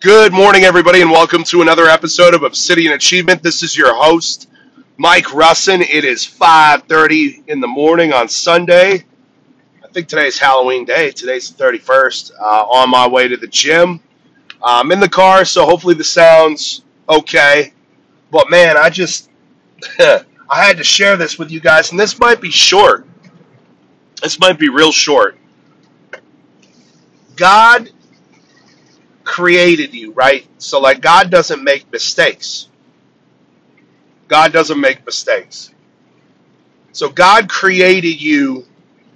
Good 0.00 0.32
morning, 0.32 0.62
everybody, 0.62 1.02
and 1.02 1.10
welcome 1.10 1.42
to 1.42 1.60
another 1.60 1.86
episode 1.86 2.32
of 2.32 2.44
Obsidian 2.44 2.92
Achievement. 2.92 3.42
This 3.42 3.64
is 3.64 3.76
your 3.76 3.92
host, 3.92 4.48
Mike 4.96 5.24
Russin. 5.24 5.80
It 5.80 6.04
is 6.04 6.24
5.30 6.24 7.48
in 7.48 7.58
the 7.58 7.66
morning 7.66 8.12
on 8.12 8.28
Sunday. 8.28 9.04
I 9.82 9.88
think 9.90 10.06
today's 10.06 10.38
Halloween 10.38 10.84
day. 10.84 11.10
Today's 11.10 11.52
the 11.52 11.64
31st. 11.64 12.30
Uh, 12.40 12.64
on 12.66 12.88
my 12.90 13.08
way 13.08 13.26
to 13.26 13.36
the 13.36 13.48
gym. 13.48 13.98
I'm 14.62 14.92
in 14.92 15.00
the 15.00 15.08
car, 15.08 15.44
so 15.44 15.66
hopefully 15.66 15.94
the 15.94 16.04
sound's 16.04 16.84
okay. 17.08 17.72
But 18.30 18.50
man, 18.50 18.76
I 18.76 18.90
just 18.90 19.30
I 19.98 20.22
had 20.48 20.76
to 20.76 20.84
share 20.84 21.16
this 21.16 21.40
with 21.40 21.50
you 21.50 21.58
guys, 21.58 21.90
and 21.90 21.98
this 21.98 22.20
might 22.20 22.40
be 22.40 22.52
short. 22.52 23.04
This 24.22 24.38
might 24.38 24.60
be 24.60 24.68
real 24.68 24.92
short. 24.92 25.36
God 27.34 27.90
created 29.28 29.94
you, 29.94 30.12
right? 30.12 30.46
So, 30.56 30.80
like, 30.80 31.00
God 31.00 31.30
doesn't 31.30 31.62
make 31.62 31.90
mistakes. 31.92 32.68
God 34.26 34.52
doesn't 34.52 34.80
make 34.80 35.04
mistakes. 35.06 35.72
So, 36.92 37.08
God 37.08 37.48
created 37.48 38.20
you 38.20 38.64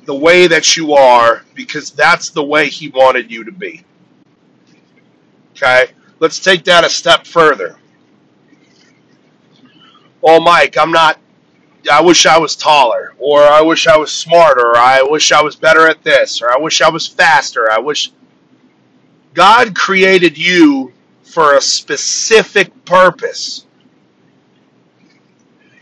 the 0.05 0.15
way 0.15 0.47
that 0.47 0.77
you 0.77 0.93
are 0.93 1.45
because 1.55 1.91
that's 1.91 2.30
the 2.30 2.45
way 2.45 2.69
He 2.69 2.88
wanted 2.88 3.30
you 3.30 3.43
to 3.45 3.52
be. 3.52 3.83
Okay? 5.52 5.87
Let's 6.21 6.38
take 6.38 6.65
that 6.65 6.85
a 6.85 6.91
step 6.91 7.27
further. 7.27 7.77
Oh, 10.23 10.41
Mike, 10.41 10.77
I'm 10.79 10.93
not, 10.93 11.19
I 11.91 12.01
wish 12.01 12.27
I 12.27 12.38
was 12.38 12.55
taller, 12.55 13.15
or 13.19 13.43
I 13.43 13.60
wish 13.63 13.88
I 13.88 13.97
was 13.97 14.13
smarter, 14.13 14.69
or 14.69 14.77
I 14.77 15.02
wish 15.02 15.33
I 15.33 15.43
was 15.43 15.57
better 15.57 15.88
at 15.88 16.05
this, 16.05 16.41
or 16.43 16.52
I 16.52 16.59
wish 16.59 16.80
I 16.80 16.91
was 16.91 17.09
faster, 17.09 17.73
I 17.73 17.79
wish 17.79 18.13
God 19.35 19.75
created 19.77 20.39
you 20.39 20.93
for 21.25 21.57
a 21.57 21.61
specific 21.63 22.85
purpose. 22.85 23.66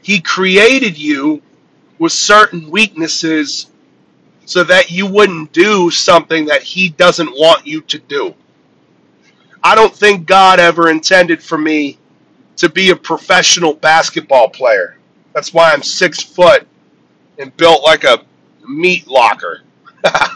He 0.03 0.21
created 0.21 0.99
you 0.99 1.43
with 1.99 2.13
certain 2.13 2.71
weaknesses 2.71 3.69
so 4.47 4.65
that 4.65 4.91
you 4.91 5.07
wouldn't 5.07 5.53
do 5.53 5.91
something 5.91 6.47
that 6.47 6.63
He 6.63 6.91
doesn't 6.91 7.31
want 7.33 7.67
you 7.67 7.83
to 7.83 7.99
do. 8.01 8.35
I 9.63 9.75
don't 9.75 9.95
think 9.95 10.27
God 10.27 10.61
ever 10.61 10.91
intended 10.91 11.43
for 11.43 11.59
me 11.59 11.99
to 12.57 12.69
be 12.69 12.91
a 12.91 12.97
professional 12.97 13.75
basketball 13.75 14.51
player. 14.51 14.97
That's 15.35 15.55
why 15.55 15.73
I'm 15.73 15.83
six 15.83 16.23
foot 16.23 16.67
and 17.39 17.57
built 17.57 17.83
like 17.85 18.05
a 18.05 18.25
meat 18.69 19.09
locker. 19.09 19.63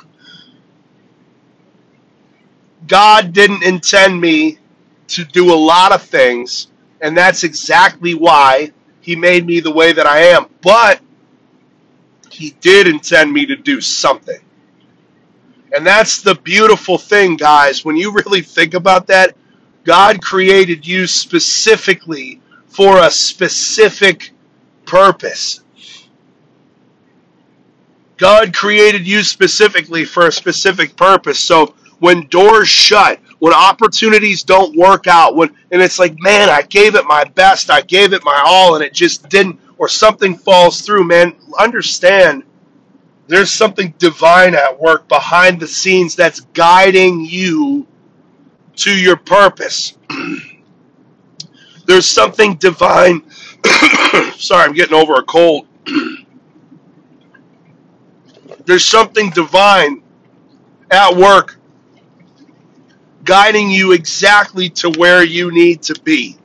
God 2.87 3.33
didn't 3.33 3.63
intend 3.65 4.21
me 4.21 4.59
to 5.09 5.25
do 5.25 5.53
a 5.53 5.57
lot 5.57 5.93
of 5.93 6.03
things, 6.03 6.69
and 7.01 7.17
that's 7.17 7.45
exactly 7.45 8.15
why 8.15 8.73
He 9.01 9.17
made 9.17 9.47
me 9.47 9.61
the 9.61 9.73
way 9.73 9.93
that 9.93 10.07
I 10.07 10.21
am. 10.21 10.47
But 10.63 11.01
He 12.31 12.51
did 12.61 12.87
intend 12.89 13.33
me 13.33 13.47
to 13.47 13.57
do 13.57 13.81
something. 13.81 14.41
And 15.77 15.87
that's 15.87 16.23
the 16.23 16.37
beautiful 16.37 16.99
thing, 16.99 17.37
guys. 17.37 17.85
When 17.85 17.97
you 17.97 18.13
really 18.13 18.43
think 18.43 18.75
about 18.75 19.07
that, 19.09 19.37
God 19.85 20.23
created 20.23 20.87
you 20.87 21.07
specifically 21.07 22.41
for 22.67 23.01
a 23.01 23.11
specific 23.11 24.33
purpose. 24.87 25.63
God 28.17 28.55
created 28.55 29.07
you 29.07 29.23
specifically 29.23 30.05
for 30.05 30.27
a 30.29 30.33
specific 30.33 30.97
purpose. 30.97 31.41
So 31.41 31.75
when 32.05 32.27
doors 32.27 32.69
shut, 32.69 33.19
when 33.39 33.55
opportunities 33.55 34.43
don't 34.43 34.77
work 34.77 35.07
out, 35.07 35.37
when 35.37 35.49
and 35.71 35.81
it's 35.81 35.99
like, 35.99 36.15
man, 36.21 36.51
I 36.51 36.61
gave 36.61 36.97
it 36.97 37.07
my 37.07 37.25
best, 37.25 37.71
I 37.71 37.81
gave 37.81 38.13
it 38.13 38.23
my 38.23 38.43
all, 38.45 38.75
and 38.75 38.85
it 38.85 38.93
just 38.93 39.27
didn't, 39.31 39.59
or 39.79 39.89
something 39.89 40.37
falls 40.37 40.83
through, 40.83 41.05
man, 41.05 41.35
understand 41.59 42.43
there's 43.27 43.51
something 43.51 43.95
divine 43.97 44.55
at 44.55 44.79
work 44.79 45.09
behind 45.09 45.59
the 45.59 45.67
scenes 45.67 46.15
that's 46.15 46.41
guiding 46.53 47.25
you 47.25 47.87
to 48.77 48.95
your 48.95 49.17
purpose. 49.17 49.97
there's 51.87 52.07
something 52.07 52.57
divine. 52.57 53.23
Sorry, 54.37 54.63
I'm 54.63 54.75
getting 54.75 54.95
over 54.95 55.15
a 55.15 55.23
cold. 55.23 55.69
there's 58.67 58.85
something 58.85 59.31
divine 59.31 60.03
at 60.91 61.17
work 61.17 61.57
guiding 63.25 63.71
you 63.71 63.93
exactly 63.93 64.69
to 64.71 64.91
where 64.91 65.25
you 65.25 65.51
need 65.53 65.83
to 65.83 66.01
be. 66.03 66.39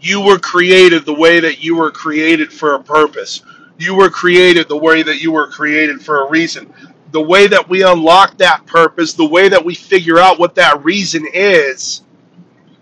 You 0.00 0.20
were 0.20 0.38
created 0.38 1.04
the 1.04 1.14
way 1.14 1.40
that 1.40 1.62
you 1.62 1.76
were 1.76 1.90
created 1.90 2.52
for 2.52 2.74
a 2.74 2.82
purpose. 2.82 3.42
You 3.78 3.96
were 3.96 4.10
created 4.10 4.68
the 4.68 4.76
way 4.76 5.02
that 5.02 5.20
you 5.20 5.32
were 5.32 5.48
created 5.48 6.02
for 6.02 6.22
a 6.24 6.30
reason. 6.30 6.72
The 7.12 7.22
way 7.22 7.46
that 7.48 7.68
we 7.68 7.82
unlock 7.82 8.36
that 8.38 8.66
purpose, 8.66 9.14
the 9.14 9.26
way 9.26 9.48
that 9.48 9.64
we 9.64 9.74
figure 9.74 10.18
out 10.18 10.38
what 10.38 10.54
that 10.56 10.84
reason 10.84 11.26
is, 11.32 12.02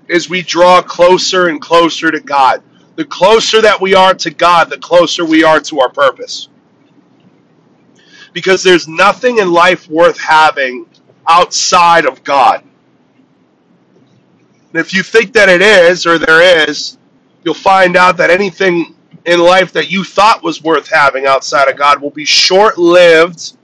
is 0.09 0.28
we 0.28 0.43
draw 0.43 0.82
closer 0.82 1.49
and 1.49 1.61
closer 1.61 2.11
to 2.11 2.21
God. 2.21 2.62
The 2.97 3.05
closer 3.06 3.61
that 3.62 3.81
we 3.81 3.94
are 3.94 4.15
to 4.15 4.31
God, 4.31 4.71
the 4.71 4.78
closer 4.78 5.25
we 5.25 5.44
are 5.44 5.61
to 5.61 5.81
our 5.81 5.91
purpose 5.91 6.49
because 8.34 8.62
there's 8.62 8.86
nothing 8.86 9.38
in 9.38 9.50
life 9.50 9.88
worth 9.88 10.18
having 10.18 10.84
outside 11.26 12.04
of 12.04 12.22
God. 12.24 12.62
And 14.72 14.80
if 14.80 14.92
you 14.92 15.02
think 15.02 15.32
that 15.32 15.48
it 15.48 15.62
is, 15.62 16.04
or 16.04 16.18
there 16.18 16.68
is, 16.68 16.98
you'll 17.44 17.54
find 17.54 17.96
out 17.96 18.16
that 18.18 18.30
anything 18.30 18.96
in 19.24 19.38
life 19.38 19.72
that 19.72 19.90
you 19.90 20.04
thought 20.04 20.42
was 20.42 20.62
worth 20.62 20.88
having 20.88 21.26
outside 21.26 21.68
of 21.68 21.76
God 21.76 22.02
will 22.02 22.10
be 22.10 22.24
short 22.24 22.76
lived 22.76 23.56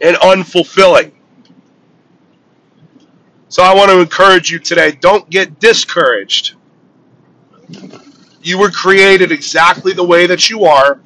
and 0.00 0.16
unfulfilling. 0.16 1.10
So 3.48 3.64
I 3.64 3.74
want 3.74 3.90
to 3.90 4.00
encourage 4.00 4.50
you 4.50 4.60
today 4.60 4.92
don't 4.92 5.28
get 5.28 5.58
discouraged. 5.58 6.54
You 8.42 8.58
were 8.58 8.70
created 8.70 9.32
exactly 9.32 9.92
the 9.92 10.04
way 10.04 10.28
that 10.28 10.48
you 10.48 10.64
are 10.64 11.00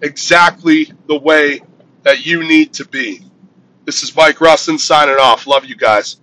exactly 0.00 0.92
the 1.06 1.18
way 1.18 1.60
that 2.02 2.24
you 2.26 2.46
need 2.46 2.72
to 2.74 2.86
be. 2.86 3.22
This 3.84 4.02
is 4.02 4.14
Mike 4.16 4.36
Russin 4.36 4.78
signing 4.78 5.16
off. 5.16 5.46
Love 5.46 5.64
you 5.64 5.76
guys. 5.76 6.18